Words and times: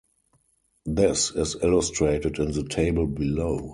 This 0.87 1.29
is 1.29 1.57
illustrated 1.61 2.39
in 2.39 2.53
the 2.53 2.63
table 2.67 3.05
below. 3.05 3.69